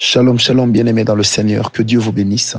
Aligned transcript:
Shalom, 0.00 0.38
shalom, 0.38 0.70
bien-aimés 0.70 1.02
dans 1.02 1.16
le 1.16 1.24
Seigneur, 1.24 1.72
que 1.72 1.82
Dieu 1.82 1.98
vous 1.98 2.12
bénisse. 2.12 2.56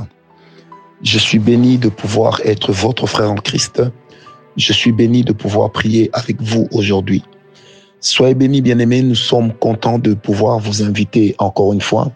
Je 1.02 1.18
suis 1.18 1.38
béni 1.38 1.78
de 1.78 1.88
pouvoir 1.88 2.38
être 2.44 2.70
votre 2.70 3.06
frère 3.06 3.32
en 3.32 3.36
Christ. 3.36 3.82
Je 4.58 4.74
suis 4.74 4.92
béni 4.92 5.24
de 5.24 5.32
pouvoir 5.32 5.72
prier 5.72 6.10
avec 6.12 6.36
vous 6.42 6.68
aujourd'hui. 6.70 7.24
Soyez 8.00 8.34
bénis, 8.34 8.60
bien-aimés, 8.60 9.00
nous 9.00 9.14
sommes 9.14 9.54
contents 9.54 9.98
de 9.98 10.12
pouvoir 10.12 10.58
vous 10.58 10.82
inviter 10.82 11.34
encore 11.38 11.72
une 11.72 11.80
fois 11.80 12.12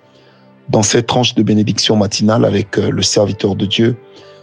dans 0.69 0.83
cette 0.83 1.07
tranche 1.07 1.35
de 1.35 1.43
bénédiction 1.43 1.97
matinale 1.97 2.45
avec 2.45 2.77
euh, 2.77 2.91
le 2.91 3.01
serviteur 3.01 3.57
de 3.57 3.65
Dieu, 3.65 3.97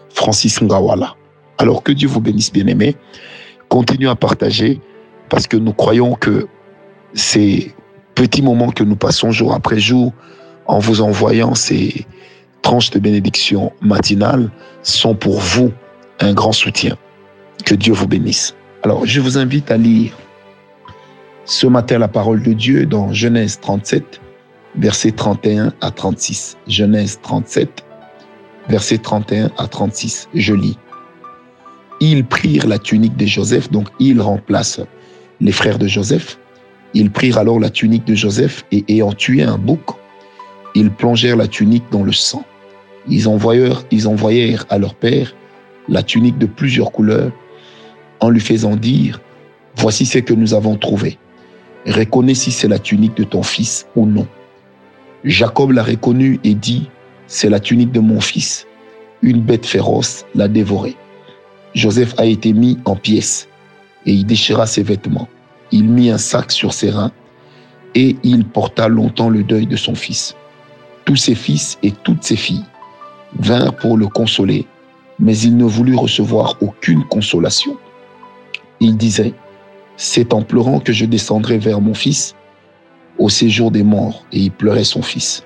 Francis 0.10 0.64
Ngawala. 0.64 1.14
Alors 1.60 1.84
que 1.84 1.92
Dieu 1.92 2.08
vous 2.08 2.22
bénisse, 2.22 2.52
bien-aimés. 2.52 2.96
Continuez 3.70 4.10
à 4.10 4.16
partager 4.16 4.82
parce 5.30 5.46
que 5.46 5.58
nous 5.58 5.74
croyons 5.74 6.16
que 6.16 6.48
ces 7.14 7.72
petits 8.16 8.42
moments 8.42 8.72
que 8.72 8.84
nous 8.84 8.96
passons 8.96 9.30
jour 9.30 9.54
après 9.54 9.80
jour 9.80 10.12
en 10.72 10.80
vous 10.80 11.02
envoyant 11.02 11.54
ces 11.54 12.06
tranches 12.62 12.92
de 12.92 13.00
bénédiction 13.00 13.74
matinale 13.82 14.50
sont 14.84 15.14
pour 15.14 15.40
vous 15.42 15.72
un 16.22 16.34
grand 16.34 16.54
soutien. 16.54 16.98
Que 17.66 17.76
Dieu 17.76 17.94
vous 17.94 18.08
bénisse. 18.08 18.56
Alors, 18.84 19.06
je 19.06 19.20
vous 19.20 19.38
invite 19.38 19.70
à 19.70 19.78
lire 19.78 20.14
ce 21.44 21.68
matin 21.68 22.00
la 22.00 22.08
parole 22.08 22.42
de 22.42 22.54
Dieu 22.54 22.86
dans 22.86 23.12
Genèse 23.12 23.60
37, 23.60 24.22
versets 24.78 25.12
31 25.12 25.74
à 25.82 25.92
36. 25.92 26.58
Genèse 26.68 27.20
37, 27.22 27.84
versets 28.70 28.98
31 28.98 29.52
à 29.58 29.68
36. 29.68 30.30
Je 30.34 30.54
lis. 30.54 30.78
Ils 32.00 32.24
prirent 32.26 32.68
la 32.68 32.80
tunique 32.80 33.18
de 33.18 33.26
Joseph, 33.26 33.70
donc 33.70 33.90
ils 34.00 34.22
remplacent 34.22 34.82
les 35.42 35.52
frères 35.52 35.78
de 35.78 35.88
Joseph. 35.88 36.40
Ils 36.94 37.12
prirent 37.12 37.40
alors 37.40 37.60
la 37.60 37.70
tunique 37.70 38.06
de 38.06 38.16
Joseph 38.16 38.64
et 38.72 38.86
ayant 38.88 39.12
tué 39.12 39.44
un 39.44 39.58
bouc, 39.58 39.82
ils 40.76 40.92
plongèrent 40.92 41.36
la 41.36 41.48
tunique 41.48 41.86
dans 41.92 42.04
le 42.04 42.12
sang. 42.12 42.46
Ils 43.08 43.28
envoyèrent, 43.28 44.66
à 44.70 44.78
leur 44.78 44.96
père 44.96 45.36
la 45.90 46.04
tunique 46.04 46.38
de 46.38 46.46
plusieurs 46.46 46.92
couleurs 46.92 47.32
en 48.20 48.30
lui 48.30 48.40
faisant 48.40 48.76
dire, 48.76 49.20
voici 49.76 50.06
ce 50.06 50.20
que 50.20 50.34
nous 50.34 50.54
avons 50.54 50.78
trouvé. 50.78 51.18
Reconnais 51.88 52.36
si 52.36 52.52
c'est 52.52 52.68
la 52.68 52.78
tunique 52.78 53.18
de 53.18 53.24
ton 53.24 53.42
fils 53.42 53.88
ou 53.96 54.06
non. 54.06 54.28
Jacob 55.24 55.72
l'a 55.72 55.84
reconnu 55.84 56.40
et 56.44 56.54
dit, 56.54 56.90
c'est 57.28 57.50
la 57.50 57.60
tunique 57.60 57.92
de 57.92 58.00
mon 58.00 58.22
fils. 58.22 58.68
Une 59.24 59.42
bête 59.42 59.66
féroce 59.66 60.26
l'a 60.36 60.48
dévoré. 60.48 60.96
Joseph 61.74 62.14
a 62.18 62.26
été 62.26 62.54
mis 62.54 62.78
en 62.86 62.96
pièces 62.96 63.48
et 64.06 64.14
il 64.14 64.26
déchira 64.26 64.68
ses 64.68 64.84
vêtements. 64.84 65.28
Il 65.72 65.90
mit 65.90 66.12
un 66.12 66.18
sac 66.18 66.52
sur 66.52 66.74
ses 66.74 66.90
reins 66.90 67.12
et 67.96 68.16
il 68.24 68.46
porta 68.46 68.88
longtemps 68.88 69.30
le 69.30 69.44
deuil 69.44 69.66
de 69.66 69.76
son 69.76 69.96
fils. 69.96 70.36
Tous 71.06 71.16
ses 71.16 71.36
fils 71.36 71.78
et 71.84 71.92
toutes 71.92 72.24
ses 72.24 72.36
filles 72.36 72.66
vinrent 73.40 73.76
pour 73.76 73.98
le 73.98 74.08
consoler, 74.08 74.68
mais 75.20 75.38
il 75.38 75.58
ne 75.58 75.66
voulut 75.66 75.96
recevoir 75.96 76.56
aucune 76.62 77.04
consolation. 77.06 77.78
Il 78.80 78.98
disait, 78.98 79.34
C'est 79.98 80.34
en 80.34 80.42
pleurant 80.42 80.80
que 80.80 80.94
je 80.94 81.06
descendrai 81.06 81.58
vers 81.58 81.82
mon 81.82 81.94
fils 81.94 82.36
au 83.18 83.30
séjour 83.30 83.72
des 83.72 83.84
morts, 83.84 84.26
et 84.32 84.40
il 84.40 84.52
pleurait 84.52 84.84
son 84.84 85.02
fils. 85.02 85.44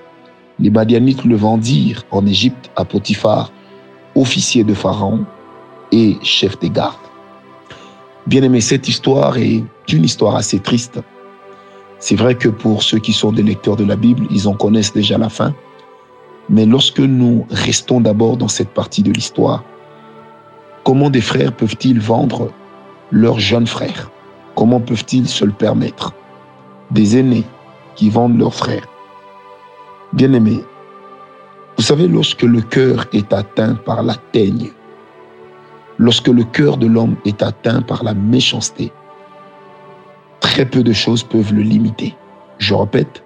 Les 0.58 0.70
Madianites 0.70 1.24
le 1.24 1.36
vendirent 1.36 2.04
en 2.10 2.24
Égypte 2.24 2.70
à 2.76 2.84
Potiphar, 2.84 3.52
officier 4.14 4.64
de 4.64 4.72
Pharaon 4.72 5.26
et 5.92 6.16
chef 6.22 6.58
des 6.58 6.70
gardes. 6.70 6.96
Bien 8.26 8.42
aimé, 8.42 8.60
cette 8.60 8.88
histoire 8.88 9.36
est 9.36 9.62
une 9.92 10.04
histoire 10.04 10.36
assez 10.36 10.58
triste. 10.58 11.00
C'est 11.98 12.16
vrai 12.16 12.34
que 12.34 12.48
pour 12.48 12.82
ceux 12.82 12.98
qui 12.98 13.12
sont 13.12 13.32
des 13.32 13.42
lecteurs 13.42 13.76
de 13.76 13.84
la 13.84 13.96
Bible, 13.96 14.26
ils 14.30 14.48
en 14.48 14.54
connaissent 14.54 14.92
déjà 14.92 15.16
la 15.18 15.28
fin. 15.28 15.54
Mais 16.48 16.66
lorsque 16.66 17.00
nous 17.00 17.46
restons 17.50 18.00
d'abord 18.00 18.36
dans 18.36 18.48
cette 18.48 18.70
partie 18.70 19.02
de 19.02 19.12
l'histoire, 19.12 19.64
comment 20.84 21.10
des 21.10 21.20
frères 21.20 21.52
peuvent-ils 21.52 22.00
vendre 22.00 22.52
leurs 23.10 23.40
jeunes 23.40 23.66
frères? 23.66 24.10
Comment 24.54 24.80
peuvent-ils 24.80 25.28
se 25.28 25.44
le 25.44 25.52
permettre? 25.52 26.12
Des 26.90 27.18
aînés 27.18 27.44
qui 27.96 28.10
vendent 28.10 28.38
leurs 28.38 28.54
frères. 28.54 28.86
bien 30.12 30.32
aimé, 30.32 30.62
vous 31.76 31.82
savez, 31.82 32.08
lorsque 32.08 32.42
le 32.42 32.62
cœur 32.62 33.06
est 33.12 33.32
atteint 33.34 33.74
par 33.74 34.02
la 34.02 34.14
teigne, 34.14 34.70
lorsque 35.98 36.28
le 36.28 36.44
cœur 36.44 36.78
de 36.78 36.86
l'homme 36.86 37.16
est 37.26 37.42
atteint 37.42 37.82
par 37.82 38.02
la 38.02 38.14
méchanceté, 38.14 38.92
très 40.46 40.64
peu 40.64 40.84
de 40.84 40.92
choses 40.92 41.24
peuvent 41.24 41.52
le 41.52 41.62
limiter. 41.62 42.14
Je 42.58 42.72
répète, 42.72 43.24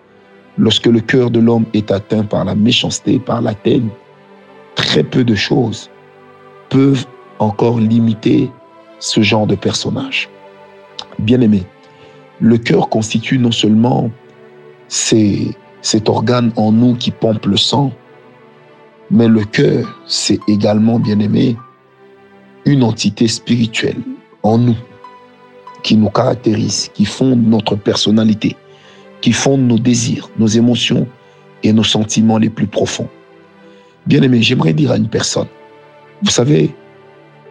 lorsque 0.57 0.87
le 0.87 1.01
cœur 1.01 1.31
de 1.31 1.39
l'homme 1.39 1.67
est 1.75 1.91
atteint 1.91 2.25
par 2.25 2.47
la 2.47 2.55
méchanceté, 2.55 3.19
par 3.19 3.43
la 3.43 3.53
teigne, 3.53 3.91
très 4.75 5.03
peu 5.03 5.23
de 5.23 5.35
choses 5.35 5.91
peuvent 6.71 7.07
encore 7.39 7.79
limiter 7.79 8.51
ce 9.01 9.21
genre 9.21 9.47
de 9.47 9.55
personnage. 9.55 10.31
Bien-aimé, 11.19 11.63
le 12.41 12.57
cœur 12.57 12.89
constitue 12.89 13.39
non 13.39 13.53
seulement 13.53 14.11
cet 14.89 16.09
organe 16.09 16.53
en 16.57 16.73
nous 16.73 16.95
qui 16.95 17.11
pompe 17.11 17.45
le 17.45 17.59
sang, 17.59 17.93
mais 19.11 19.29
le 19.29 19.45
cœur, 19.45 20.01
c'est 20.07 20.41
également, 20.49 20.99
bien-aimé, 20.99 21.59
une 22.65 22.83
entité 22.83 23.29
spirituelle 23.29 24.01
en 24.43 24.57
nous 24.57 24.77
qui 25.83 25.97
nous 25.97 26.11
caractérise, 26.11 26.91
qui 26.95 27.05
fonde 27.05 27.47
notre 27.47 27.77
personnalité, 27.77 28.57
qui 29.21 29.33
fonde 29.33 29.63
nos 29.63 29.79
désirs, 29.79 30.31
nos 30.39 30.47
émotions 30.47 31.07
et 31.63 31.73
nos 31.73 31.85
sentiments 31.85 32.39
les 32.39 32.51
plus 32.51 32.67
profonds. 32.67 33.09
Bien 34.07 34.23
aimé, 34.23 34.43
j'aimerais 34.43 34.73
dire 34.73 34.93
à 34.93 34.97
une 34.97 35.09
personne, 35.09 35.49
vous 36.23 36.31
savez, 36.31 36.75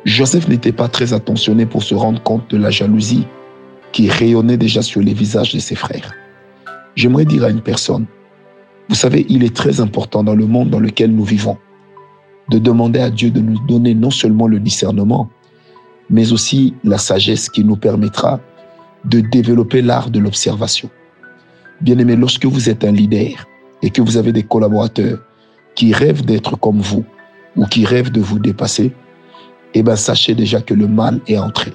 Joseph 0.06 0.48
n'était 0.48 0.72
pas 0.72 0.88
très 0.88 1.14
attentionné 1.14 1.66
pour 1.66 1.84
se 1.84 1.96
rendre 1.96 2.22
compte 2.24 2.50
de 2.50 2.58
la 2.58 2.70
jalousie 2.70 3.26
qui 3.92 4.10
rayonnait 4.10 4.58
déjà 4.58 4.82
sur 4.82 5.02
les 5.02 5.14
visages 5.14 5.54
de 5.54 5.60
ses 5.60 5.76
frères. 5.76 6.14
J'aimerais 6.96 7.26
dire 7.26 7.44
à 7.44 7.50
une 7.50 7.62
personne, 7.62 8.06
vous 8.88 8.96
savez, 8.96 9.26
il 9.30 9.44
est 9.44 9.56
très 9.56 9.82
important 9.82 10.24
dans 10.24 10.36
le 10.36 10.46
monde 10.46 10.70
dans 10.70 10.80
lequel 10.80 11.12
nous 11.12 11.24
vivons 11.24 11.58
de 12.50 12.58
demander 12.58 13.00
à 13.00 13.10
Dieu 13.10 13.30
de 13.30 13.40
nous 13.40 13.60
donner 13.68 13.94
non 13.94 14.10
seulement 14.10 14.48
le 14.48 14.60
discernement, 14.60 15.30
mais 16.10 16.32
aussi 16.32 16.74
la 16.84 16.98
sagesse 16.98 17.50
qui 17.50 17.64
nous 17.64 17.76
permettra 17.76 18.40
de 19.06 19.20
développer 19.20 19.82
l'art 19.82 20.10
de 20.10 20.20
l'observation. 20.20 20.90
Bien 21.82 21.98
aimé, 21.98 22.16
lorsque 22.16 22.46
vous 22.46 22.70
êtes 22.70 22.84
un 22.84 22.92
leader 22.92 23.48
et 23.82 23.90
que 23.90 24.02
vous 24.02 24.18
avez 24.18 24.32
des 24.32 24.44
collaborateurs 24.44 25.20
qui 25.76 25.94
rêvent 25.94 26.26
d'être 26.26 26.58
comme 26.58 26.82
vous 26.82 27.06
ou 27.56 27.66
qui 27.66 27.86
rêvent 27.86 28.12
de 28.12 28.22
vous 28.22 28.40
dépasser, 28.40 28.92
eh 29.74 29.84
bien, 29.84 29.96
sachez 29.96 30.36
déjà 30.36 30.62
que 30.62 30.74
le 30.74 30.88
mal 30.88 31.22
est 31.28 31.38
entré. 31.38 31.72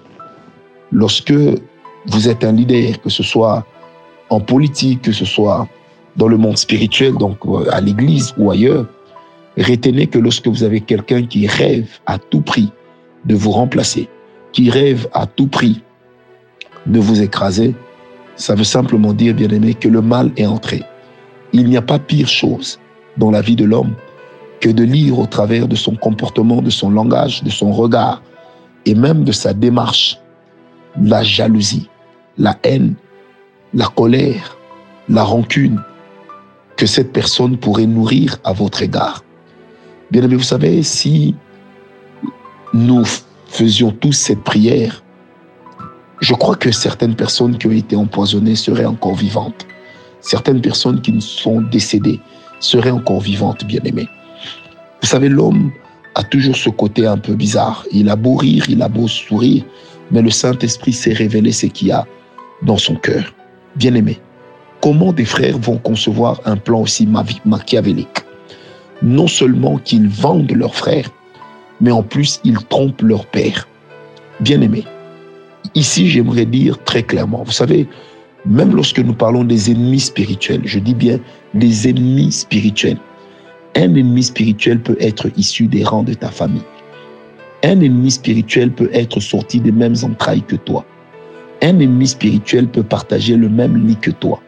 Lorsque 0.92 1.32
vous 1.32 2.28
êtes 2.28 2.44
un 2.44 2.52
leader, 2.52 3.00
que 3.00 3.08
ce 3.08 3.22
soit 3.22 3.64
en 4.30 4.40
politique, 4.40 5.02
que 5.02 5.12
ce 5.12 5.24
soit 5.24 5.66
dans 6.16 6.28
le 6.28 6.36
monde 6.36 6.58
spirituel, 6.58 7.14
donc 7.14 7.38
euh, 7.46 7.66
à 7.70 7.80
l'église 7.80 8.34
ou 8.36 8.50
ailleurs, 8.50 8.86
retenez 9.56 10.06
que 10.06 10.18
lorsque 10.18 10.48
vous 10.48 10.62
avez 10.62 10.80
quelqu'un 10.80 11.22
qui 11.24 11.46
rêve 11.46 11.88
à 12.06 12.18
tout 12.18 12.40
prix 12.40 12.70
de 13.24 13.34
vous 13.34 13.50
remplacer, 13.50 14.08
qui 14.54 14.70
rêve 14.70 15.08
à 15.12 15.26
tout 15.26 15.48
prix 15.48 15.82
de 16.86 16.98
vous 16.98 17.20
écraser, 17.20 17.74
ça 18.36 18.54
veut 18.54 18.64
simplement 18.64 19.12
dire, 19.12 19.34
bien 19.34 19.48
aimé, 19.48 19.74
que 19.74 19.88
le 19.88 20.00
mal 20.00 20.32
est 20.36 20.46
entré. 20.46 20.82
Il 21.52 21.68
n'y 21.68 21.76
a 21.76 21.82
pas 21.82 21.98
pire 21.98 22.28
chose 22.28 22.78
dans 23.16 23.30
la 23.30 23.42
vie 23.42 23.56
de 23.56 23.64
l'homme 23.64 23.94
que 24.60 24.70
de 24.70 24.82
lire 24.82 25.18
au 25.18 25.26
travers 25.26 25.68
de 25.68 25.76
son 25.76 25.94
comportement, 25.96 26.62
de 26.62 26.70
son 26.70 26.90
langage, 26.90 27.42
de 27.42 27.50
son 27.50 27.70
regard 27.72 28.22
et 28.86 28.94
même 28.94 29.24
de 29.24 29.32
sa 29.32 29.52
démarche 29.52 30.18
la 31.02 31.22
jalousie, 31.22 31.88
la 32.38 32.56
haine, 32.62 32.94
la 33.74 33.86
colère, 33.86 34.56
la 35.08 35.22
rancune 35.22 35.82
que 36.76 36.86
cette 36.86 37.12
personne 37.12 37.56
pourrait 37.56 37.86
nourrir 37.86 38.38
à 38.44 38.52
votre 38.52 38.82
égard. 38.82 39.22
Bien 40.10 40.22
aimé, 40.22 40.36
vous 40.36 40.42
savez, 40.42 40.82
si 40.82 41.34
nous 42.72 43.04
faisions 43.54 43.92
tous 43.92 44.12
cette 44.12 44.42
prière, 44.42 45.04
je 46.20 46.34
crois 46.34 46.56
que 46.56 46.72
certaines 46.72 47.14
personnes 47.14 47.56
qui 47.56 47.66
ont 47.68 47.72
été 47.72 47.94
empoisonnées 47.94 48.56
seraient 48.56 48.84
encore 48.84 49.14
vivantes. 49.14 49.66
Certaines 50.20 50.60
personnes 50.60 51.00
qui 51.00 51.20
sont 51.20 51.60
décédées 51.60 52.20
seraient 52.58 52.90
encore 52.90 53.20
vivantes, 53.20 53.64
bien 53.64 53.80
aimées. 53.84 54.08
Vous 55.02 55.08
savez, 55.08 55.28
l'homme 55.28 55.70
a 56.16 56.24
toujours 56.24 56.56
ce 56.56 56.70
côté 56.70 57.06
un 57.06 57.18
peu 57.18 57.34
bizarre. 57.34 57.84
Il 57.92 58.08
a 58.08 58.16
beau 58.16 58.34
rire, 58.34 58.64
il 58.68 58.82
a 58.82 58.88
beau 58.88 59.06
sourire, 59.06 59.64
mais 60.10 60.22
le 60.22 60.30
Saint-Esprit 60.30 60.92
s'est 60.92 61.12
révélé 61.12 61.52
ce 61.52 61.66
qu'il 61.66 61.88
y 61.88 61.92
a 61.92 62.06
dans 62.62 62.78
son 62.78 62.96
cœur. 62.96 63.34
Bien 63.76 63.94
aimé, 63.94 64.18
comment 64.80 65.12
des 65.12 65.24
frères 65.24 65.58
vont 65.58 65.78
concevoir 65.78 66.40
un 66.44 66.56
plan 66.56 66.80
aussi 66.80 67.06
machiavélique? 67.44 68.24
Non 69.02 69.28
seulement 69.28 69.78
qu'ils 69.78 70.08
vendent 70.08 70.52
leurs 70.52 70.74
frères, 70.74 71.10
mais 71.84 71.90
en 71.90 72.02
plus, 72.02 72.40
ils 72.44 72.56
trompent 72.56 73.02
leur 73.02 73.26
père. 73.26 73.68
Bien 74.40 74.62
aimé, 74.62 74.84
ici, 75.74 76.08
j'aimerais 76.08 76.46
dire 76.46 76.82
très 76.82 77.02
clairement, 77.02 77.42
vous 77.44 77.52
savez, 77.52 77.86
Même 78.46 78.74
lorsque 78.74 78.98
nous 78.98 79.14
parlons 79.14 79.42
des 79.42 79.70
ennemis 79.70 80.00
spirituels, 80.00 80.62
je 80.64 80.78
dis 80.78 80.94
bien 80.94 81.18
des 81.54 81.88
ennemis 81.88 82.30
spirituels. 82.30 82.98
Un 83.74 83.94
ennemi 83.94 84.22
spirituel 84.22 84.80
peut 84.80 84.98
être 85.00 85.30
issu 85.38 85.66
des 85.66 85.82
rangs 85.82 86.02
de 86.02 86.12
ta 86.12 86.28
famille. 86.28 86.68
Un 87.62 87.80
ennemi 87.80 88.10
spirituel 88.10 88.70
peut 88.70 88.90
être 88.92 89.18
sorti 89.20 89.60
des 89.60 89.72
mêmes 89.72 89.96
entrailles 90.02 90.42
que 90.42 90.56
toi. 90.56 90.84
Un 91.62 91.78
ennemi 91.80 92.06
spirituel 92.06 92.68
peut 92.68 92.82
partager 92.82 93.36
le 93.36 93.48
même 93.48 93.86
lit 93.86 93.96
que 93.96 94.10
toi. 94.10 94.42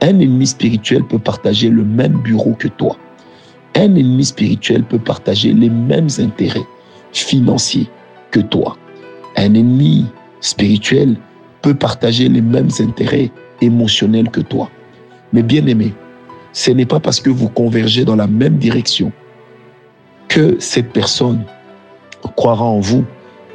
Un 0.00 0.18
ennemi 0.18 0.46
spirituel 0.46 1.04
peut 1.04 1.18
partager 1.18 1.68
le 1.68 1.84
même 1.84 2.16
bureau 2.22 2.54
que 2.58 2.68
toi. 2.68 2.96
Un 3.74 3.94
ennemi 3.94 4.24
spirituel 4.24 4.84
peut 4.84 4.98
partager 4.98 5.52
les 5.52 5.70
mêmes 5.70 6.08
intérêts 6.18 6.66
financiers 7.12 7.88
que 8.30 8.40
toi. 8.40 8.76
Un 9.36 9.54
ennemi 9.54 10.06
spirituel 10.40 11.16
peut 11.62 11.74
partager 11.74 12.28
les 12.28 12.40
mêmes 12.40 12.70
intérêts 12.80 13.30
émotionnels 13.60 14.30
que 14.30 14.40
toi. 14.40 14.70
Mais 15.32 15.42
bien 15.42 15.66
aimé, 15.66 15.94
ce 16.52 16.70
n'est 16.70 16.86
pas 16.86 17.00
parce 17.00 17.20
que 17.20 17.30
vous 17.30 17.48
convergez 17.48 18.04
dans 18.04 18.16
la 18.16 18.26
même 18.26 18.56
direction 18.56 19.12
que 20.28 20.56
cette 20.58 20.92
personne 20.92 21.44
croira 22.36 22.64
en 22.64 22.80
vous 22.80 23.04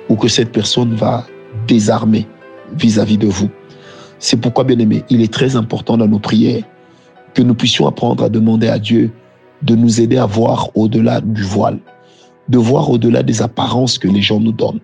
ou 0.10 0.16
que 0.16 0.28
cette 0.28 0.52
personne 0.52 0.96
va 0.96 1.26
désarmer 1.68 2.28
vis-à-vis 2.74 3.18
de 3.18 3.28
vous. 3.28 3.50
C'est 4.20 4.38
pourquoi, 4.38 4.64
bien 4.64 4.80
aimé, 4.80 5.04
il 5.10 5.22
est 5.22 5.32
très 5.32 5.56
important 5.56 5.98
dans 5.98 6.08
nos 6.08 6.20
prières 6.20 6.64
que 7.34 7.42
nous 7.42 7.54
puissions 7.54 7.88
apprendre 7.88 8.24
à 8.24 8.30
demander 8.30 8.68
à 8.70 8.80
Dieu 8.80 9.12
de 9.66 9.76
nous 9.76 10.00
aider 10.00 10.18
à 10.18 10.26
voir 10.26 10.70
au-delà 10.76 11.22
du 11.22 11.44
voile, 11.44 11.80
de 12.50 12.58
voir 12.58 12.90
au-delà 12.90 13.24
des 13.24 13.42
apparences 13.42 13.98
que 13.98 14.08
les 14.08 14.22
gens 14.22 14.40
nous 14.40 14.52
donnent, 14.52 14.80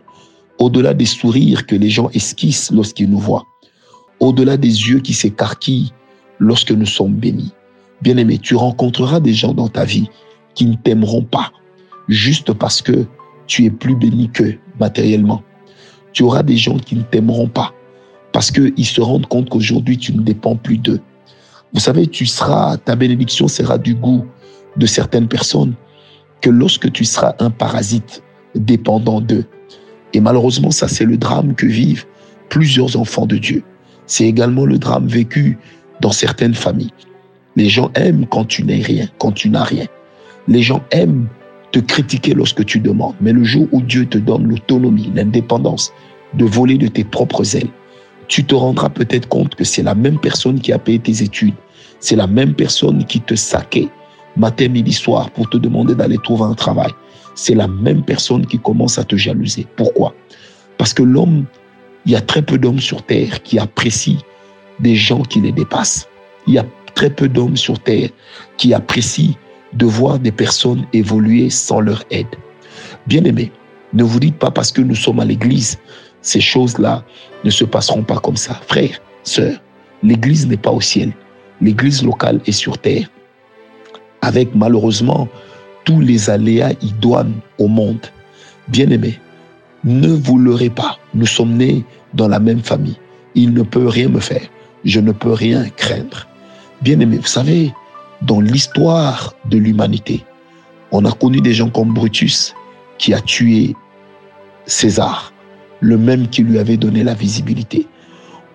au-delà 0.60 0.94
des 0.94 1.06
sourires 1.06 1.66
que 1.66 1.76
les 1.76 1.90
gens 1.90 2.10
esquissent 2.14 2.72
lorsqu'ils 2.72 3.10
nous 3.10 3.20
voient, 3.20 3.46
au-delà 4.20 4.58
des 4.58 4.90
yeux 4.90 5.00
qui 5.00 5.14
s'écarquillent 5.14 5.94
lorsque 6.40 6.72
nous 6.72 6.86
sommes 6.86 7.14
bénis. 7.14 7.54
Bien-aimé, 8.02 8.40
tu 8.40 8.56
rencontreras 8.56 9.20
des 9.20 9.34
gens 9.34 9.54
dans 9.54 9.68
ta 9.68 9.86
vie 9.86 10.10
qui 10.56 10.66
ne 10.66 10.76
t'aimeront 10.76 11.24
pas 11.24 11.52
juste 12.08 12.52
parce 12.54 12.82
que 12.82 13.06
tu 13.46 13.66
es 13.66 13.70
plus 13.70 13.96
béni 13.96 14.30
qu'eux 14.30 14.58
matériellement. 14.80 15.44
Tu 16.14 16.24
auras 16.24 16.44
des 16.44 16.58
gens 16.58 16.78
qui 16.78 16.96
ne 16.96 17.04
t'aimeront 17.04 17.48
pas 17.48 17.74
parce 18.34 18.50
qu'ils 18.50 18.86
se 18.86 19.02
rendent 19.02 19.28
compte 19.28 19.50
qu'aujourd'hui 19.50 19.98
tu 19.98 20.14
ne 20.14 20.22
dépends 20.22 20.56
plus 20.56 20.78
d'eux. 20.78 21.00
Vous 21.74 21.80
savez, 21.80 22.08
tu 22.08 22.26
seras, 22.26 22.78
ta 22.78 22.96
bénédiction 22.96 23.48
sera 23.48 23.78
du 23.78 23.94
goût 23.94 24.26
de 24.78 24.86
certaines 24.86 25.28
personnes 25.28 25.74
que 26.42 26.50
lorsque 26.50 26.92
tu 26.92 27.06
seras 27.06 27.36
un 27.40 27.50
parasite 27.50 28.24
dépendant 28.56 29.22
d'eux. 29.22 29.46
Et 30.14 30.20
malheureusement, 30.20 30.72
ça 30.72 30.88
c'est 30.88 31.06
le 31.06 31.18
drame 31.18 31.56
que 31.56 31.66
vivent 31.66 32.06
plusieurs 32.50 32.98
enfants 32.98 33.26
de 33.26 33.38
Dieu. 33.38 33.64
C'est 34.08 34.26
également 34.26 34.66
le 34.66 34.78
drame 34.78 35.08
vécu 35.08 35.58
dans 36.02 36.12
certaines 36.12 36.56
familles. 36.56 36.92
Les 37.56 37.70
gens 37.70 37.92
aiment 37.96 38.26
quand 38.26 38.46
tu 38.46 38.64
n'es 38.64 38.82
rien, 38.82 39.08
quand 39.20 39.32
tu 39.32 39.50
n'as 39.50 39.64
rien. 39.64 39.86
Les 40.48 40.62
gens 40.62 40.84
aiment 40.92 41.28
te 41.72 41.80
critiquer 41.80 42.34
lorsque 42.34 42.66
tu 42.66 42.80
demandes. 42.80 43.16
Mais 43.22 43.32
le 43.32 43.44
jour 43.44 43.68
où 43.72 43.82
Dieu 43.82 44.06
te 44.06 44.18
donne 44.18 44.48
l'autonomie, 44.48 45.12
l'indépendance 45.16 45.94
de 46.34 46.46
voler 46.46 46.78
de 46.78 46.88
tes 46.88 47.04
propres 47.04 47.56
ailes, 47.56 47.70
tu 48.28 48.44
te 48.44 48.56
rendras 48.56 48.90
peut-être 48.90 49.28
compte 49.28 49.56
que 49.56 49.64
c'est 49.64 49.84
la 49.84 49.96
même 49.96 50.20
personne 50.20 50.60
qui 50.60 50.72
a 50.74 50.80
payé 50.80 51.00
tes 51.00 51.24
études. 51.24 51.54
C'est 52.00 52.16
la 52.16 52.28
même 52.28 52.54
personne 52.54 53.06
qui 53.06 53.22
te 53.22 53.36
saquait 53.36 53.90
matin, 54.42 54.68
midi, 54.68 54.92
soir 54.92 55.30
pour 55.32 55.50
te 55.50 55.58
demander 55.58 55.96
d'aller 55.96 56.18
trouver 56.18 56.44
un 56.44 56.56
travail. 56.56 56.92
C'est 57.36 57.56
la 57.56 57.68
même 57.68 58.04
personne 58.04 58.46
qui 58.46 58.60
commence 58.60 58.98
à 58.98 59.04
te 59.04 59.16
jalouser. 59.16 59.66
Pourquoi? 59.78 60.14
Parce 60.78 60.94
que 60.94 61.04
l'homme, 61.04 61.46
il 62.06 62.12
y 62.12 62.16
a 62.16 62.22
très 62.22 62.42
peu 62.42 62.58
d'hommes 62.58 62.80
sur 62.80 63.04
terre 63.04 63.42
qui 63.44 63.60
apprécient 63.60 64.18
des 64.80 64.96
gens 64.96 65.22
qui 65.22 65.40
les 65.40 65.52
dépassent. 65.52 66.10
Il 66.48 66.56
y 66.56 66.58
a 66.58 66.66
très 66.96 67.10
peu 67.10 67.30
d'hommes 67.30 67.56
sur 67.56 67.80
terre 67.80 68.10
qui 68.58 68.74
apprécient 68.74 69.36
de 69.74 69.86
voir 69.86 70.20
des 70.20 70.32
personnes 70.32 70.86
évoluer 70.92 71.50
sans 71.50 71.80
leur 71.80 72.04
aide. 72.10 72.36
Bien 73.08 73.24
aimé, 73.24 73.52
ne 73.94 74.04
vous 74.04 74.20
dites 74.20 74.38
pas 74.38 74.52
parce 74.52 74.72
que 74.72 74.82
nous 74.82 74.96
sommes 74.96 75.20
à 75.20 75.26
l'église, 75.26 75.78
ces 76.22 76.42
choses-là 76.42 77.04
ne 77.44 77.50
se 77.50 77.64
passeront 77.64 78.04
pas 78.04 78.18
comme 78.18 78.38
ça. 78.38 78.60
Frère, 78.68 79.00
sœur, 79.24 79.56
l'église 80.04 80.48
n'est 80.48 80.58
pas 80.58 80.72
au 80.72 80.82
ciel. 80.82 81.14
L'église 81.62 82.04
locale 82.04 82.42
est 82.48 82.52
sur 82.52 82.78
terre. 82.78 83.08
Avec 84.22 84.54
malheureusement 84.56 85.28
tous 85.84 86.00
les 86.00 86.30
aléas 86.30 86.74
idoines 86.82 87.34
au 87.58 87.68
monde. 87.68 88.06
Bien 88.68 88.90
aimé, 88.90 89.20
ne 89.84 90.10
vous 90.10 90.38
leurrez 90.38 90.70
pas. 90.70 90.98
Nous 91.14 91.26
sommes 91.26 91.58
nés 91.58 91.84
dans 92.14 92.28
la 92.28 92.40
même 92.40 92.62
famille. 92.62 92.98
Il 93.36 93.54
ne 93.54 93.64
peut 93.64 93.88
rien 93.88 94.10
me 94.10 94.20
faire. 94.20 94.48
Je 94.86 95.00
ne 95.00 95.12
peux 95.12 95.34
rien 95.34 95.70
craindre. 95.70 96.28
Bien 96.82 97.00
aimé, 97.00 97.18
vous 97.18 97.28
savez, 97.28 97.74
dans 98.22 98.42
l'histoire 98.42 99.34
de 99.50 99.58
l'humanité, 99.58 100.24
on 100.92 101.06
a 101.06 101.12
connu 101.12 101.42
des 101.42 101.54
gens 101.54 101.70
comme 101.70 101.94
Brutus 101.94 102.54
qui 102.98 103.14
a 103.14 103.22
tué 103.22 103.76
César, 104.66 105.34
le 105.80 105.98
même 105.98 106.28
qui 106.28 106.44
lui 106.44 106.60
avait 106.60 106.78
donné 106.78 107.04
la 107.04 107.14
visibilité. 107.14 107.88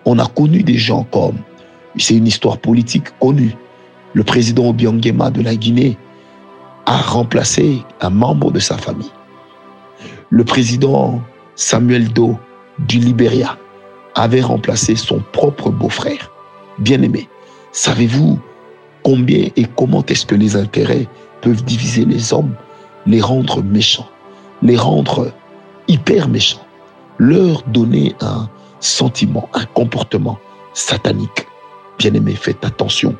On 0.05 0.19
a 0.19 0.25
connu 0.27 0.63
des 0.63 0.77
gens 0.77 1.03
comme, 1.11 1.37
c'est 1.97 2.15
une 2.15 2.27
histoire 2.27 2.57
politique 2.57 3.07
connue, 3.19 3.55
le 4.17 4.23
président 4.23 4.69
Obiangema 4.69 5.29
de 5.29 5.43
la 5.43 5.55
Guinée 5.55 5.95
a 6.87 6.97
remplacé 6.97 7.83
un 8.01 8.09
membre 8.09 8.51
de 8.51 8.57
sa 8.57 8.75
famille. 8.75 9.11
Le 10.31 10.43
président 10.43 11.21
Samuel 11.53 12.11
Doe 12.11 12.35
du 12.79 12.97
Libéria 12.97 13.59
avait 14.15 14.41
remplacé 14.41 14.95
son 14.95 15.21
propre 15.33 15.69
beau-frère. 15.69 16.31
Bien-aimé, 16.79 17.29
savez-vous 17.73 18.39
combien 19.03 19.49
et 19.55 19.65
comment 19.75 20.03
est-ce 20.07 20.25
que 20.25 20.33
les 20.33 20.55
intérêts 20.55 21.07
peuvent 21.41 21.63
diviser 21.63 22.03
les 22.03 22.33
hommes, 22.33 22.55
les 23.05 23.21
rendre 23.21 23.61
méchants, 23.61 24.09
les 24.63 24.77
rendre 24.77 25.31
hyper 25.87 26.27
méchants, 26.27 26.65
leur 27.19 27.61
donner 27.67 28.15
un 28.21 28.49
sentiment, 28.79 29.47
un 29.53 29.65
comportement 29.65 30.39
satanique? 30.73 31.45
Bien-aimé, 31.99 32.33
faites 32.33 32.65
attention. 32.65 33.15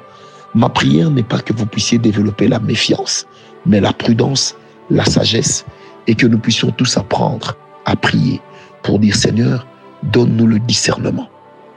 Ma 0.58 0.70
prière 0.70 1.12
n'est 1.12 1.22
pas 1.22 1.38
que 1.38 1.54
vous 1.54 1.68
puissiez 1.68 2.00
développer 2.00 2.48
la 2.48 2.58
méfiance, 2.58 3.28
mais 3.68 3.80
la 3.80 3.94
prudence, 3.94 4.56
la 4.90 5.06
sagesse, 5.06 5.64
et 6.08 6.16
que 6.16 6.26
nous 6.26 6.40
puissions 6.40 6.72
tous 6.72 6.98
apprendre 6.98 7.56
à 7.86 7.96
prier 7.96 8.42
pour 8.82 8.98
dire 8.98 9.16
Seigneur, 9.16 9.68
donne-nous 10.02 10.48
le 10.48 10.58
discernement. 10.58 11.30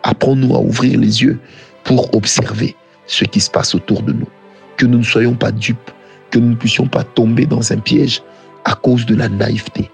Apprends-nous 0.02 0.54
à 0.56 0.60
ouvrir 0.60 0.98
les 0.98 1.22
yeux 1.22 1.38
pour 1.84 2.14
observer 2.14 2.74
ce 3.06 3.26
qui 3.26 3.40
se 3.40 3.50
passe 3.50 3.74
autour 3.74 4.00
de 4.00 4.14
nous. 4.14 4.28
Que 4.78 4.86
nous 4.86 4.96
ne 4.96 5.04
soyons 5.04 5.34
pas 5.34 5.52
dupes, 5.52 5.90
que 6.30 6.38
nous 6.38 6.48
ne 6.48 6.56
puissions 6.56 6.88
pas 6.88 7.04
tomber 7.04 7.44
dans 7.44 7.74
un 7.74 7.80
piège 7.80 8.22
à 8.64 8.74
cause 8.74 9.04
de 9.04 9.14
la 9.14 9.28
naïveté. 9.28 9.90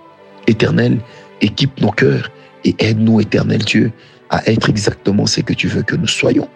Éternel, 0.47 1.01
équipe 1.41 1.81
nos 1.81 1.91
cœurs 1.91 2.31
et 2.63 2.77
aide-nous, 2.79 3.21
éternel 3.21 3.65
Dieu, 3.65 3.91
à 4.31 4.49
être 4.49 4.71
exactement 4.71 5.27
ce 5.27 5.41
que 5.41 5.55
tu 5.55 5.67
veux 5.67 5.83
que 5.83 5.97
nous 5.97 6.07
soyons. 6.07 6.49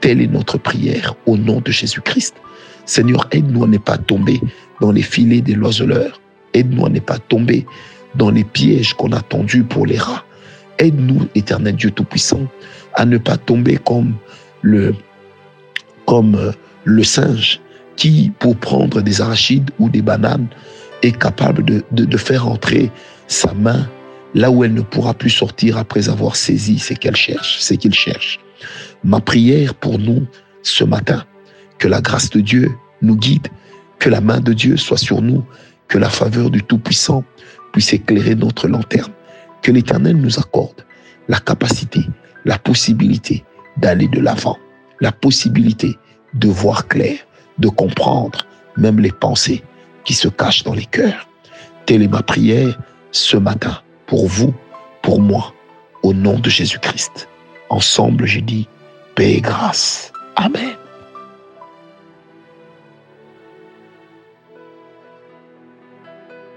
Telle 0.00 0.20
est 0.20 0.26
notre 0.26 0.58
prière 0.58 1.14
au 1.26 1.36
nom 1.36 1.60
de 1.60 1.70
Jésus-Christ. 1.70 2.34
Seigneur, 2.84 3.26
aide-nous 3.32 3.64
à 3.64 3.66
ne 3.66 3.78
pas 3.78 3.98
tomber 3.98 4.40
dans 4.80 4.92
les 4.92 5.02
filets 5.02 5.40
des 5.40 5.54
loiseleurs. 5.54 6.20
Aide-nous 6.54 6.86
à 6.86 6.88
ne 6.88 7.00
pas 7.00 7.18
tomber 7.18 7.66
dans 8.14 8.30
les 8.30 8.44
pièges 8.44 8.94
qu'on 8.94 9.12
a 9.12 9.20
tendus 9.20 9.64
pour 9.64 9.86
les 9.86 9.98
rats. 9.98 10.24
Aide-nous, 10.78 11.26
éternel 11.34 11.76
Dieu 11.76 11.90
Tout-Puissant, 11.90 12.46
à 12.94 13.04
ne 13.04 13.18
pas 13.18 13.36
tomber 13.36 13.76
comme 13.76 14.14
le, 14.62 14.94
comme 16.06 16.34
euh, 16.34 16.52
le 16.84 17.02
singe 17.02 17.60
qui, 17.96 18.32
pour 18.38 18.56
prendre 18.56 19.00
des 19.00 19.20
arachides 19.20 19.70
ou 19.78 19.88
des 19.88 20.02
bananes, 20.02 20.48
est 21.02 21.18
capable 21.18 21.64
de, 21.64 22.16
faire 22.16 22.48
entrer 22.48 22.90
sa 23.26 23.52
main 23.54 23.88
là 24.36 24.50
où 24.50 24.64
elle 24.64 24.74
ne 24.74 24.82
pourra 24.82 25.14
plus 25.14 25.30
sortir 25.30 25.78
après 25.78 26.10
avoir 26.10 26.36
saisi 26.36 26.78
ce 26.78 26.92
qu'elle 26.92 27.16
cherche, 27.16 27.58
ce 27.58 27.72
qu'il 27.72 27.94
cherche. 27.94 28.38
Ma 29.02 29.18
prière 29.18 29.74
pour 29.74 29.98
nous 29.98 30.26
ce 30.62 30.84
matin, 30.84 31.24
que 31.78 31.88
la 31.88 32.02
grâce 32.02 32.28
de 32.28 32.40
Dieu 32.40 32.70
nous 33.00 33.16
guide, 33.16 33.48
que 33.98 34.10
la 34.10 34.20
main 34.20 34.40
de 34.40 34.52
Dieu 34.52 34.76
soit 34.76 34.98
sur 34.98 35.22
nous, 35.22 35.42
que 35.88 35.96
la 35.96 36.10
faveur 36.10 36.50
du 36.50 36.62
Tout-Puissant 36.62 37.24
puisse 37.72 37.94
éclairer 37.94 38.34
notre 38.34 38.68
lanterne, 38.68 39.12
que 39.62 39.72
l'Éternel 39.72 40.16
nous 40.16 40.38
accorde 40.38 40.84
la 41.28 41.38
capacité, 41.38 42.04
la 42.44 42.58
possibilité 42.58 43.42
d'aller 43.78 44.06
de 44.06 44.20
l'avant, 44.20 44.58
la 45.00 45.12
possibilité 45.12 45.96
de 46.34 46.48
voir 46.48 46.88
clair, 46.88 47.20
de 47.58 47.68
comprendre 47.68 48.46
même 48.76 49.00
les 49.00 49.12
pensées 49.12 49.64
qui 50.04 50.12
se 50.12 50.28
cachent 50.28 50.62
dans 50.62 50.74
les 50.74 50.84
cœurs. 50.84 51.26
Telle 51.86 52.02
est 52.02 52.08
ma 52.08 52.22
prière 52.22 52.78
ce 53.12 53.38
matin 53.38 53.80
pour 54.06 54.26
vous, 54.26 54.54
pour 55.02 55.20
moi, 55.20 55.52
au 56.02 56.12
nom 56.12 56.38
de 56.38 56.48
Jésus-Christ. 56.48 57.28
Ensemble, 57.68 58.26
j'ai 58.26 58.42
dit, 58.42 58.68
paix 59.14 59.34
et 59.34 59.40
grâce. 59.40 60.12
Amen. 60.36 60.75